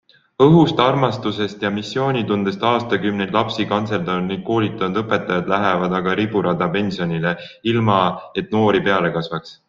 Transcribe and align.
Õhust, 0.43 0.79
armastusest 0.83 1.65
ja 1.65 1.69
missioonitundest 1.73 2.63
aastakümneid 2.69 3.35
lapsi 3.35 3.65
kantseldanud 3.73 4.31
ning 4.33 4.41
koolitanud 4.47 4.97
õpetajad 5.01 5.51
lähevad 5.53 5.93
aga 5.99 6.15
riburada 6.21 6.69
pensionile, 6.77 7.35
ilma 7.75 7.99
et 8.43 8.57
noori 8.57 8.83
peale 8.89 9.13
kasvaks. 9.19 9.55